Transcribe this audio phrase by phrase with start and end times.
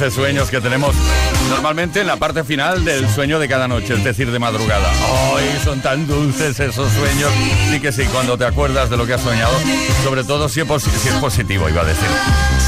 [0.00, 0.94] 11 sueños que tenemos
[1.50, 4.88] normalmente en la parte final del sueño de cada noche, es decir, de madrugada.
[5.34, 7.32] ¡Ay, son tan dulces esos sueños!
[7.68, 9.52] Sí que sí, cuando te acuerdas de lo que has soñado,
[10.04, 10.66] sobre todo si es,
[11.20, 12.08] positivo, iba a decir.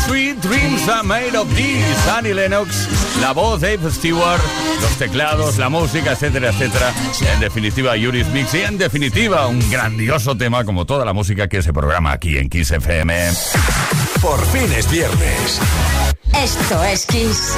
[0.09, 2.89] Sweet Dreams are made of these, Annie Lennox,
[3.21, 4.41] la voz de Dave Stewart,
[4.83, 6.93] los teclados, la música, etcétera, etcétera.
[7.33, 11.63] En definitiva, Yuri's Mix y en definitiva, un grandioso tema como toda la música que
[11.63, 13.31] se programa aquí en Kiss FM.
[14.21, 15.61] Por fin es viernes.
[16.33, 17.55] Esto es Kiss.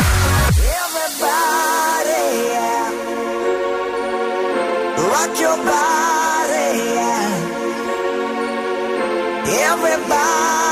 [5.12, 7.30] Rock your body, yeah.
[9.70, 10.71] Everybody,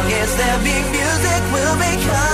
[0.00, 2.29] Long as there be music, we'll be coming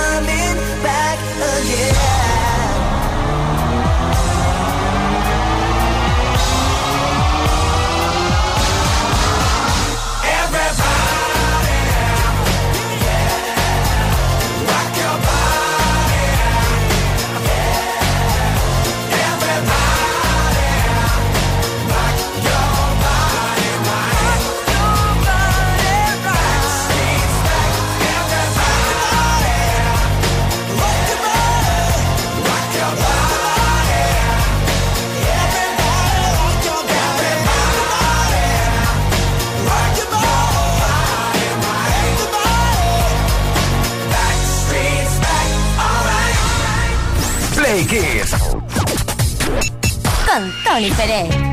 [47.85, 48.23] Play.
[50.25, 51.46] Con Tony Pérez.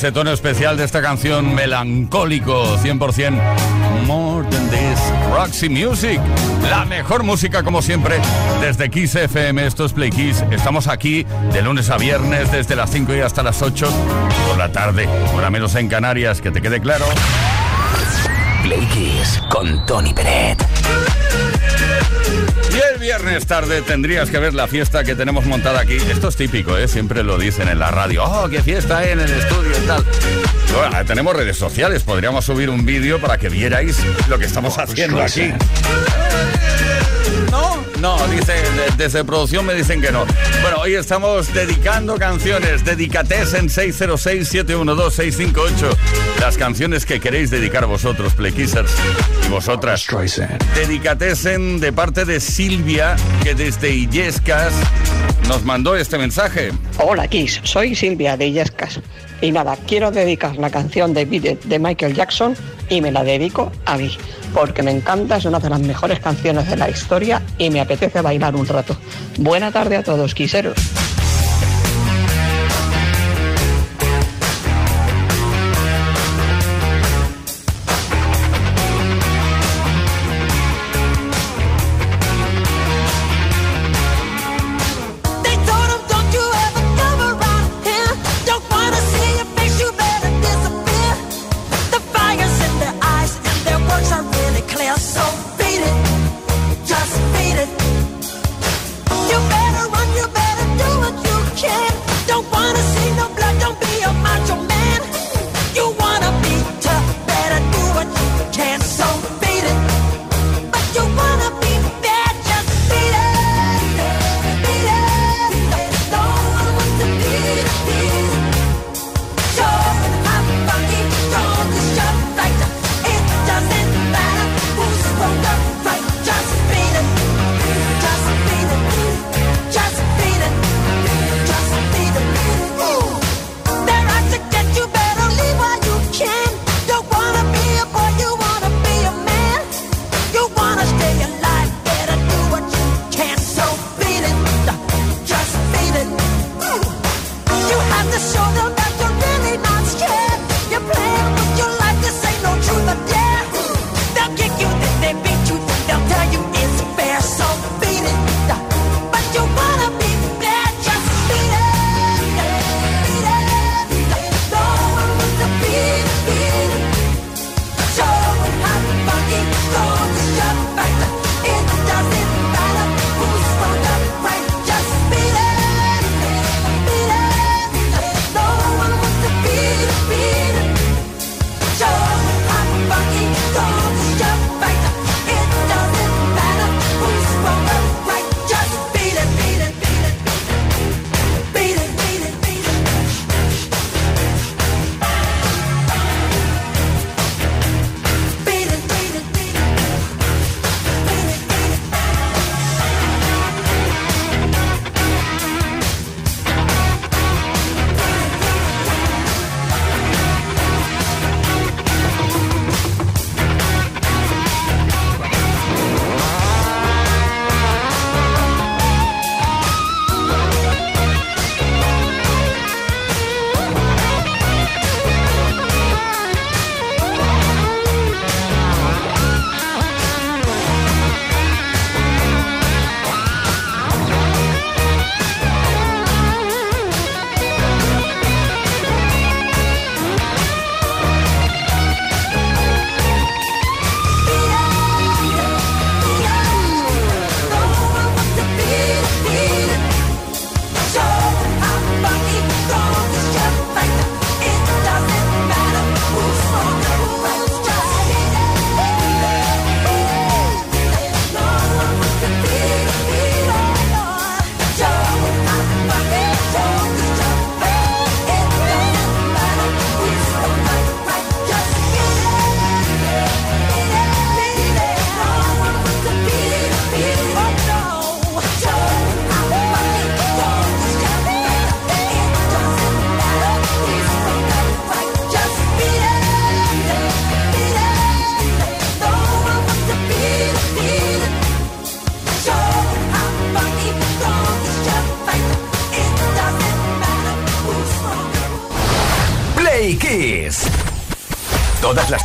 [0.00, 3.38] Ese tono especial de esta canción melancólico 100%
[4.06, 4.98] More Than This
[5.30, 6.18] Roxy Music.
[6.70, 8.18] La mejor música como siempre
[8.62, 10.42] desde Kiss FM esto es Play Kiss.
[10.50, 13.92] Estamos aquí de lunes a viernes desde las 5 y hasta las 8
[14.48, 17.04] por la tarde hora menos en Canarias que te quede claro.
[18.62, 20.64] Play Kiss con Tony Peret
[22.72, 25.96] y el viernes tarde tendrías que ver la fiesta que tenemos montada aquí.
[25.96, 26.88] Esto es típico, ¿eh?
[26.88, 28.24] Siempre lo dicen en la radio.
[28.24, 30.04] ¡Oh, qué fiesta hay en el estudio y tal!
[30.74, 32.02] Bueno, tenemos redes sociales.
[32.02, 35.52] Podríamos subir un vídeo para que vierais lo que estamos haciendo aquí.
[38.00, 38.16] ¿No?
[38.28, 38.54] Dice,
[38.96, 40.24] desde producción me dicen que no.
[40.62, 42.82] Bueno, hoy estamos dedicando canciones.
[42.82, 45.94] Dedicates en 606-712-658.
[46.40, 48.90] Las canciones que queréis dedicar vosotros, Playkissers,
[49.46, 50.06] y vosotras.
[50.74, 54.72] Dedicatesen de parte de Silvia, que desde Illescas
[55.46, 56.72] nos mandó este mensaje.
[56.98, 58.98] Hola Kiss, soy Silvia de Illescas.
[59.40, 62.54] Y nada, quiero dedicar la canción de Michael Jackson
[62.88, 64.10] y me la dedico a mí,
[64.52, 68.20] porque me encanta, es una de las mejores canciones de la historia y me apetece
[68.20, 68.96] bailar un rato.
[69.38, 70.76] Buena tarde a todos, quiseros.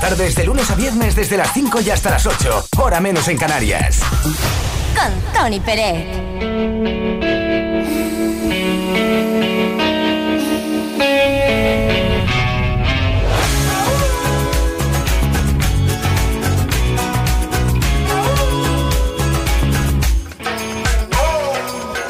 [0.09, 2.67] Tardes, de lunes a viernes, desde las 5 y hasta las 8.
[2.77, 4.01] Hora menos en Canarias.
[4.93, 6.05] Con Tony Pérez.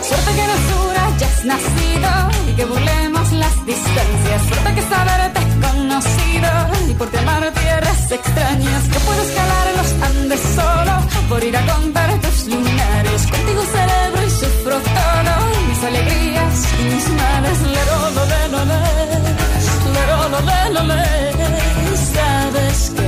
[0.02, 2.12] Suerte que no dura, ya has nacido
[2.50, 4.42] y que burlemos las distancias.
[4.50, 6.50] Suerte que saberte conocido
[6.90, 7.54] y por ti amar
[8.12, 8.84] extrañas.
[8.92, 10.94] Que puedo escalar los Andes solo
[11.30, 13.22] por ir a contar tus lunares.
[13.28, 15.34] Contigo cerebro y sufro todo,
[15.68, 17.58] mis alegrías y mis males.
[17.76, 18.82] Lero, lo, le, lo, le.
[19.96, 20.18] Lero,
[20.50, 21.04] le, lo, le.
[22.16, 23.05] Sabes que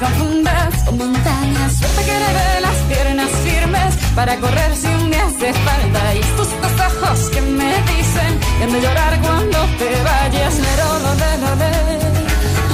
[0.00, 1.76] confundas con montañas.
[1.78, 6.14] Suerte que heredé las piernas firmes para correr si un día hace falta.
[6.14, 6.48] Y estos
[6.88, 10.54] ojos que me dicen que han de llorar cuando te vayas.
[10.66, 11.72] Lero, lo, le, lo, le.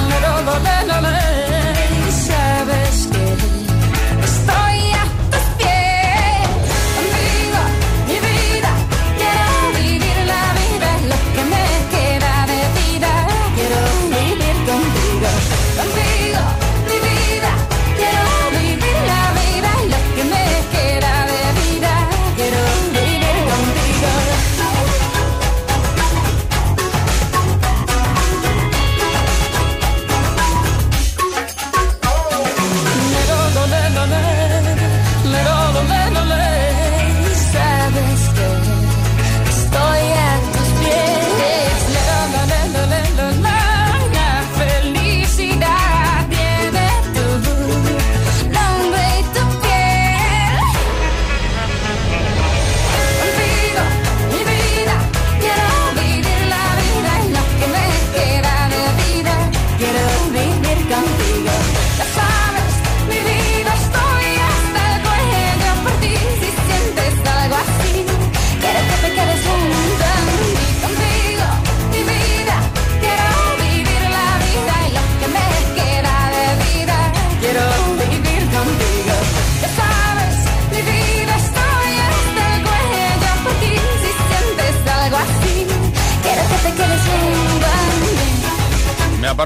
[0.09, 1.46] Lero, lo, le, lo, le.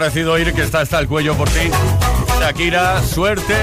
[0.01, 1.69] Parecido oír que está hasta el cuello por ti.
[2.39, 3.53] Shakira, suerte.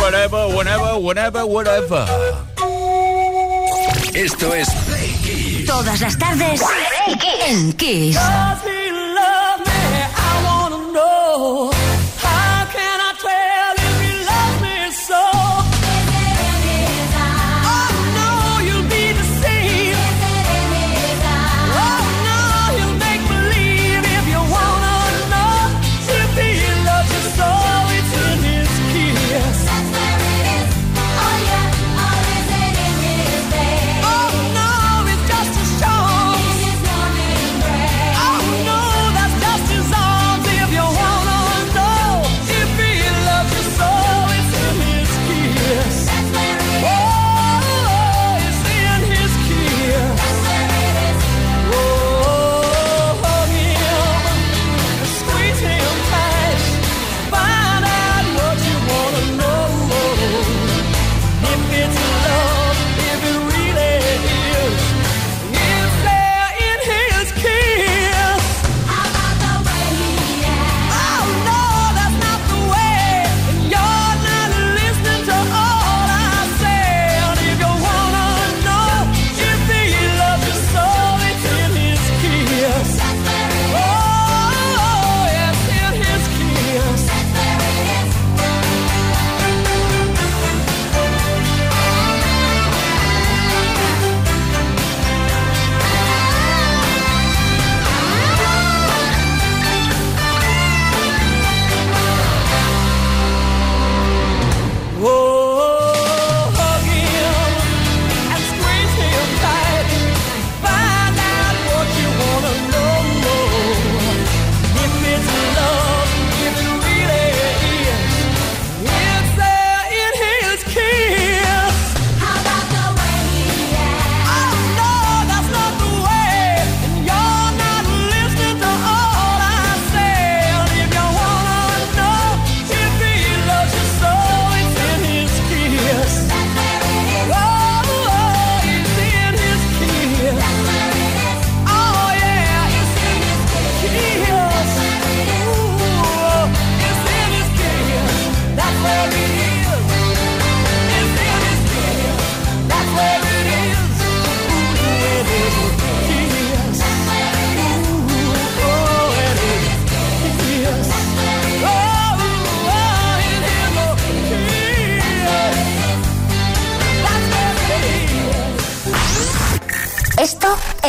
[0.00, 2.06] Whatever, whenever, whenever, whatever.
[4.14, 4.68] Esto es
[5.66, 6.62] Todas las tardes
[7.46, 8.16] en Kiss.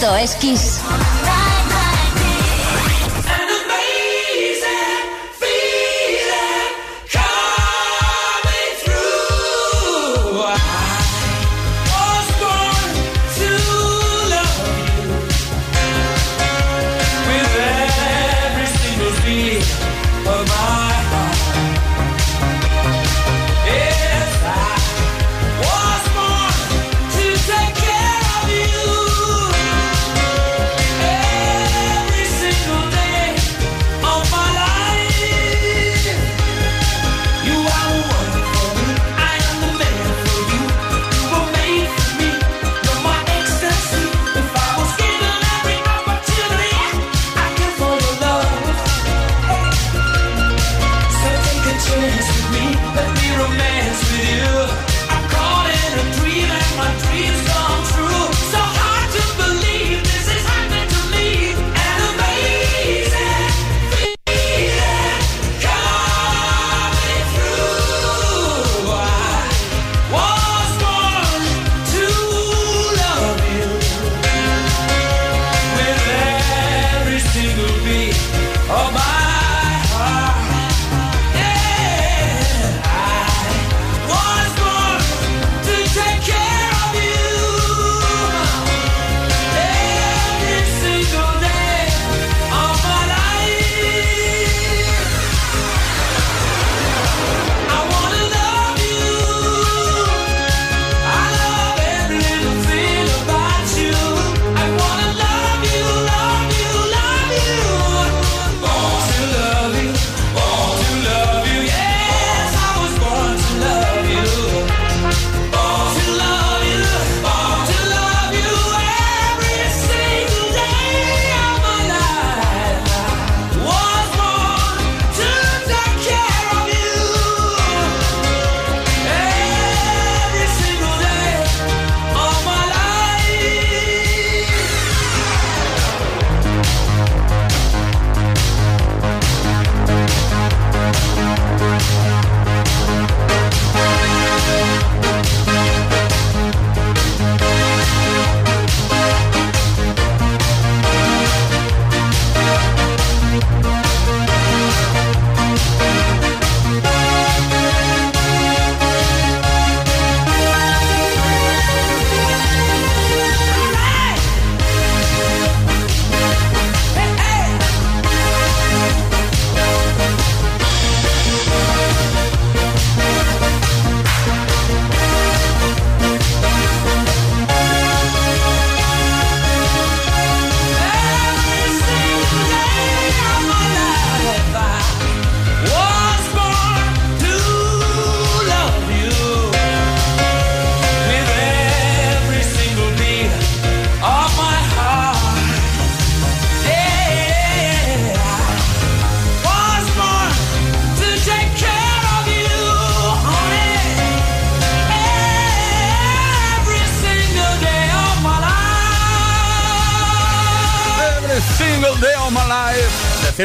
[0.00, 1.17] Esto es Kiss.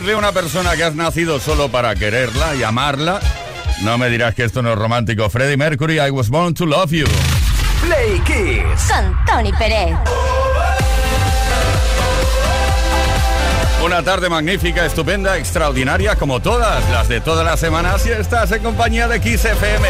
[0.03, 3.21] Decirle a una persona que has nacido solo para quererla y amarla,
[3.83, 5.29] no me dirás que esto no es romántico.
[5.29, 7.05] Freddie Mercury, I was born to love you.
[7.81, 8.91] Play Kiss.
[8.91, 9.95] Con Tony Pérez.
[13.85, 18.61] Una tarde magnífica, estupenda, extraordinaria, como todas las de todas las semanas, y estás en
[18.61, 19.87] compañía de Kiss FM.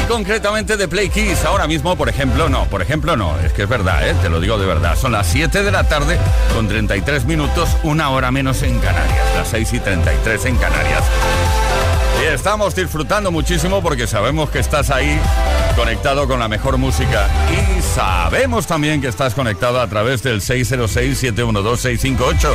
[0.00, 1.44] Y concretamente de Play Kiss.
[1.44, 4.14] Ahora mismo, por ejemplo, no, por ejemplo, no, es que es verdad, ¿eh?
[4.22, 4.96] te lo digo de verdad.
[4.96, 6.18] Son las 7 de la tarde
[6.54, 11.02] con 33 minutos, una hora menos en Canarias, las 6 y 33 en Canarias.
[12.22, 15.18] Y estamos disfrutando muchísimo porque sabemos que estás ahí
[15.76, 22.54] conectado con la mejor música y sabemos también que estás conectado a través del 606-712-658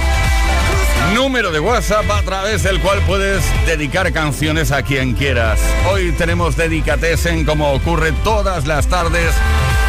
[1.14, 5.60] número de WhatsApp a través del cual puedes dedicar canciones a quien quieras.
[5.92, 9.34] Hoy tenemos Dedicatesen como ocurre todas las tardes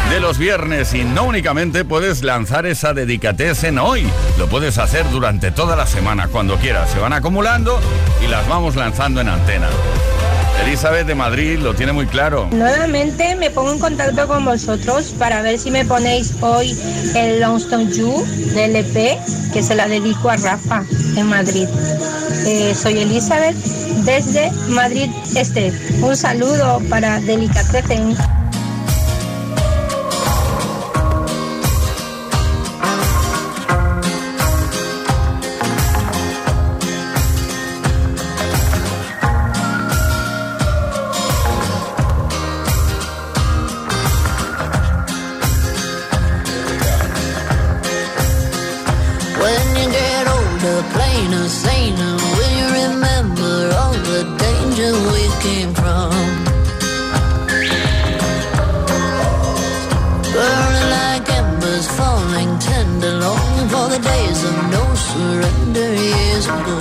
[0.09, 5.51] de los viernes y no únicamente puedes lanzar esa en hoy, lo puedes hacer durante
[5.51, 6.89] toda la semana, cuando quieras.
[6.89, 7.79] Se van acumulando
[8.23, 9.69] y las vamos lanzando en antena.
[10.65, 12.47] Elizabeth de Madrid lo tiene muy claro.
[12.51, 16.77] Nuevamente me pongo en contacto con vosotros para ver si me ponéis hoy
[17.15, 19.17] el Longstone You del EP
[19.53, 20.83] que se la dedico a Rafa
[21.15, 21.67] en Madrid.
[22.45, 23.55] Eh, soy Elizabeth
[24.05, 25.71] desde Madrid Este.
[26.01, 27.19] Un saludo para
[62.99, 66.79] surrender, longing for the days of no surrender years ago.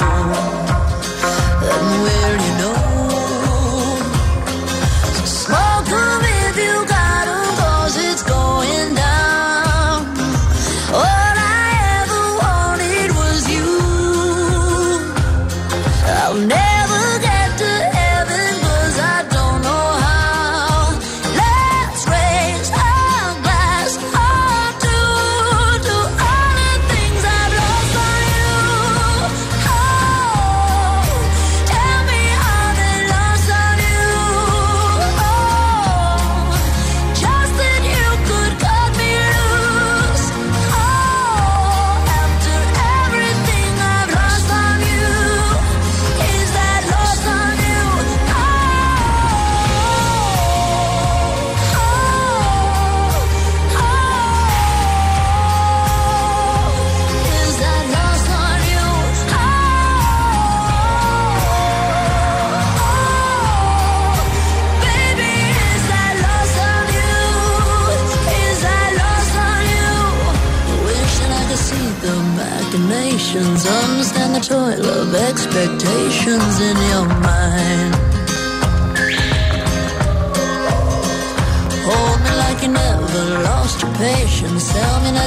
[1.62, 2.77] And will you know?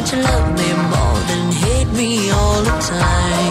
[0.03, 0.61] Delicatessen.
[2.61, 3.50] con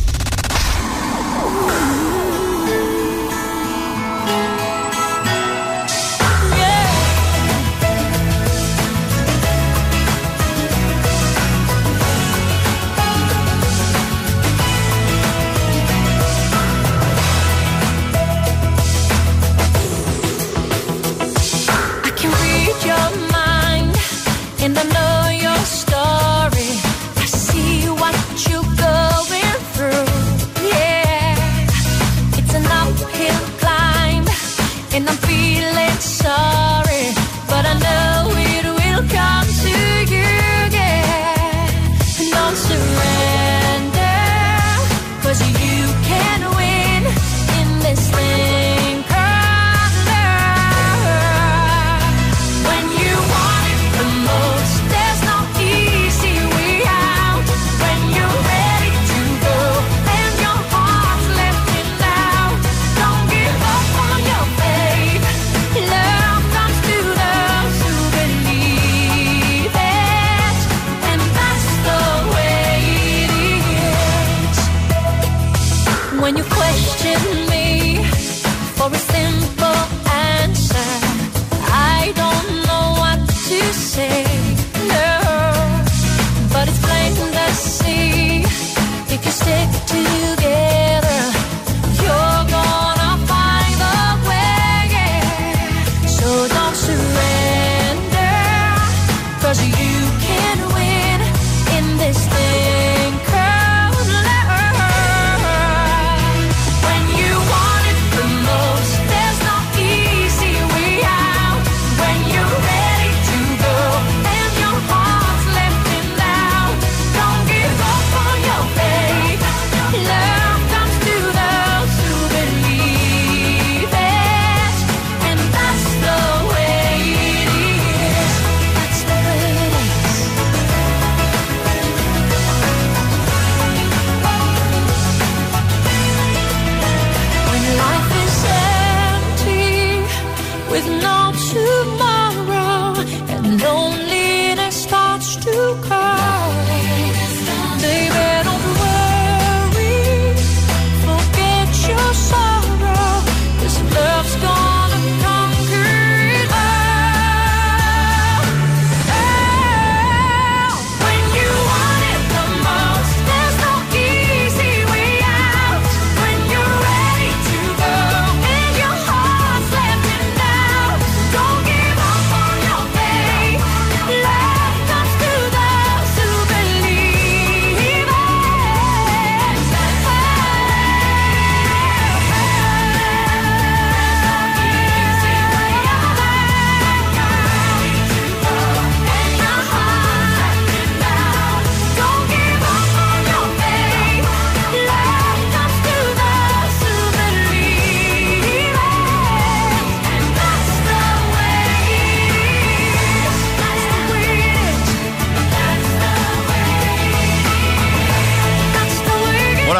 [140.99, 142.00] know too.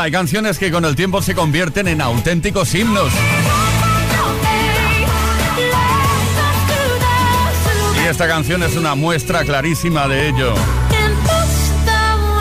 [0.01, 3.11] Verdad, hay canciones que con el tiempo se convierten en auténticos himnos.
[8.03, 10.53] Y esta canción es una muestra clarísima de ello.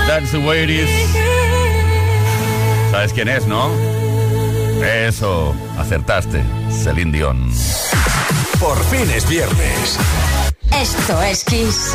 [0.06, 0.90] That's the way it is.
[2.90, 3.70] ¿Sabes quién es, no?
[4.82, 6.42] Eso, acertaste,
[6.82, 7.52] Celine Dion.
[8.58, 9.98] Por fin es viernes.
[10.72, 11.92] Esto es Kiss.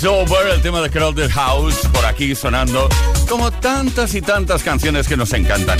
[0.00, 2.88] It's Over, el tema de Crowded House, por aquí sonando,
[3.28, 5.78] como tantas y tantas canciones que nos encantan.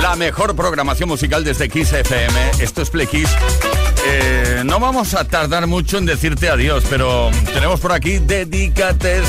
[0.00, 3.28] La mejor programación musical desde Kiss FM, esto es Play Kiss.
[4.04, 9.22] Eh, no vamos a tardar mucho en decirte adiós, pero tenemos por aquí Dedícate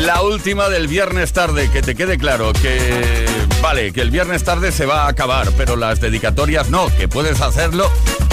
[0.00, 3.24] la última del viernes tarde, que te quede claro que
[3.62, 7.40] Vale, que el viernes tarde se va a acabar, pero las dedicatorias no, que puedes
[7.40, 7.90] hacerlo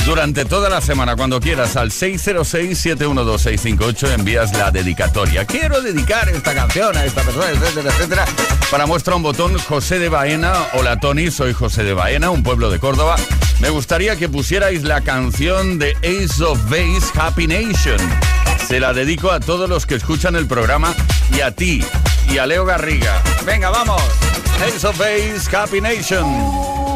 [0.09, 5.45] durante toda la semana, cuando quieras, al 606-712-658 envías la dedicatoria.
[5.45, 8.25] Quiero dedicar esta canción a esta persona, etcétera, etcétera.
[8.71, 10.51] Para muestra un botón José de Baena.
[10.73, 13.17] Hola Tony, soy José de Baena, un pueblo de Córdoba.
[13.59, 17.99] Me gustaría que pusierais la canción de Ace of Base, Happy Nation.
[18.67, 20.91] Se la dedico a todos los que escuchan el programa
[21.37, 21.85] y a ti
[22.31, 23.21] y a Leo Garriga.
[23.45, 24.01] Venga, vamos.
[24.65, 26.88] Ace of Base, Happy Nation.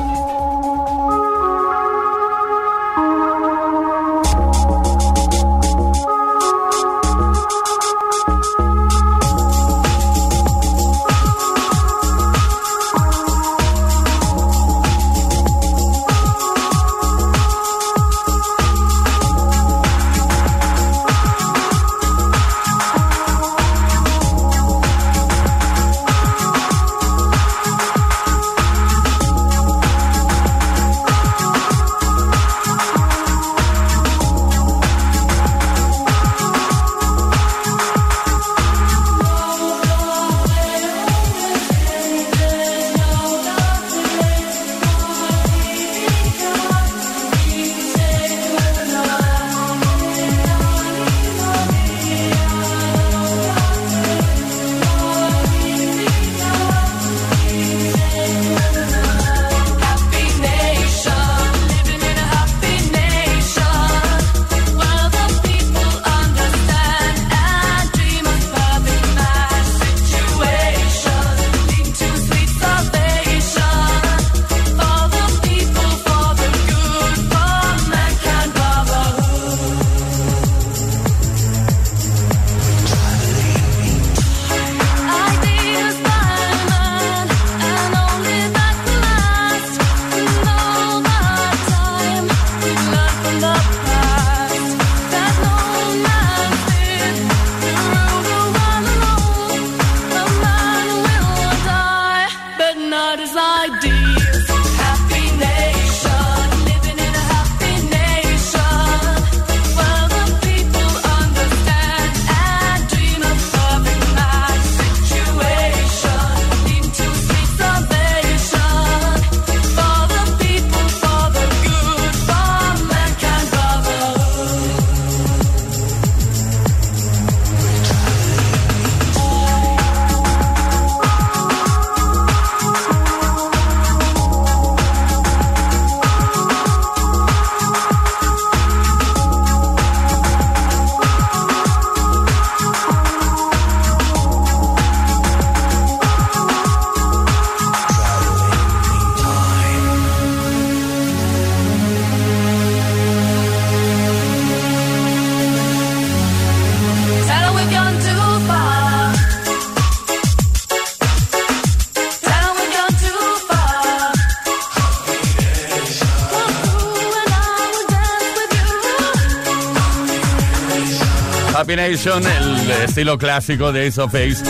[171.94, 174.44] El estilo clásico de Ace of Face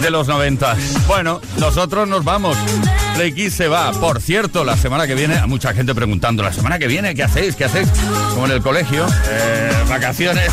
[0.00, 0.74] de los 90.
[1.06, 2.56] Bueno, nosotros nos vamos.
[3.14, 3.92] Play se va.
[3.92, 7.24] Por cierto, la semana que viene, a mucha gente preguntando, ¿la semana que viene qué
[7.24, 7.56] hacéis?
[7.56, 7.88] ¿Qué hacéis?
[8.30, 10.50] Como en el colegio, eh, vacaciones.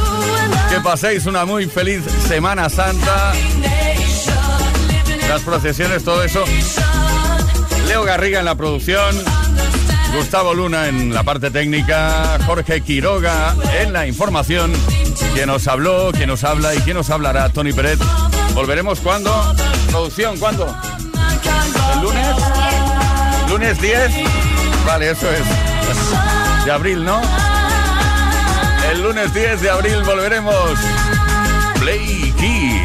[0.70, 3.34] que paséis una muy feliz Semana Santa.
[5.28, 6.44] Las procesiones, todo eso.
[7.88, 9.14] Leo Garriga en la producción.
[10.16, 14.72] Gustavo Luna en la parte técnica, Jorge Quiroga en la información.
[15.34, 17.98] Quien nos habló, quien nos habla y quien nos hablará, Tony Pérez.
[18.54, 19.54] Volveremos cuando?
[19.90, 20.66] Producción, ¿cuándo?
[21.94, 22.36] ¿El lunes?
[23.48, 24.10] ¿Lunes 10?
[24.86, 26.64] Vale, eso es.
[26.64, 27.20] De abril, ¿no?
[28.90, 30.78] El lunes 10 de abril volveremos.
[31.78, 32.82] Play Kiss.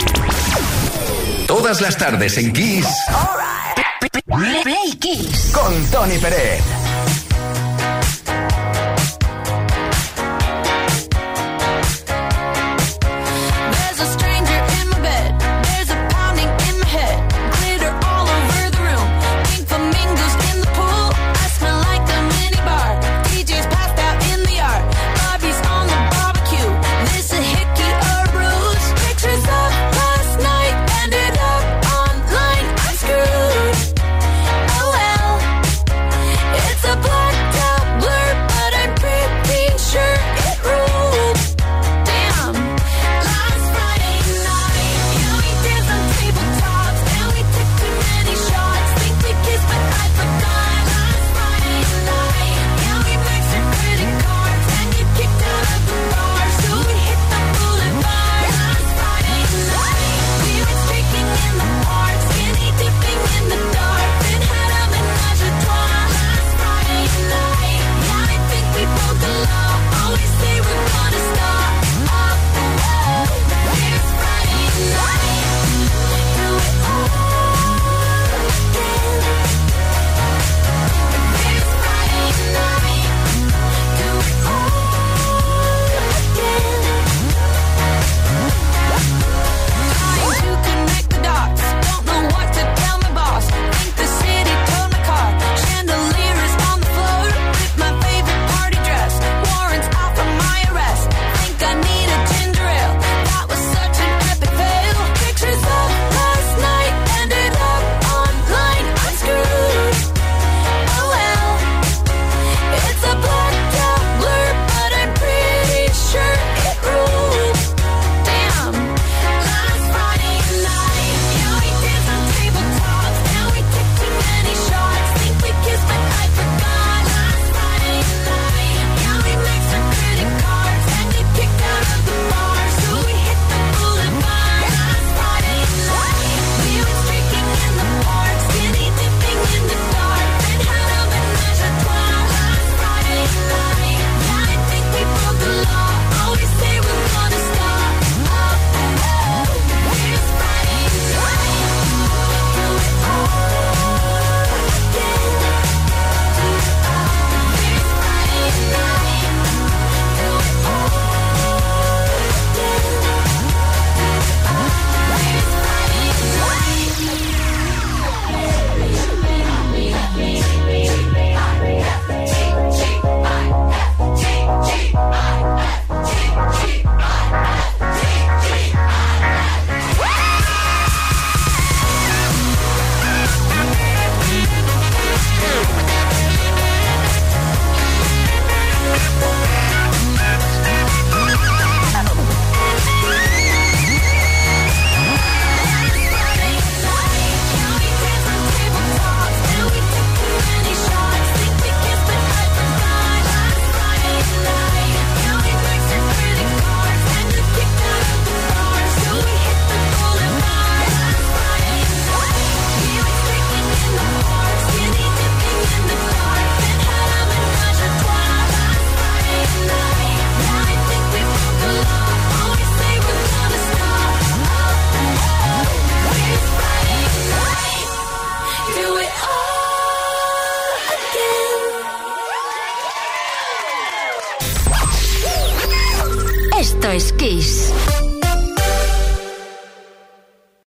[1.47, 2.87] Todas las tardes en Kiss.
[4.63, 5.51] Play Kiss.
[5.53, 6.84] Con Tony Pérez.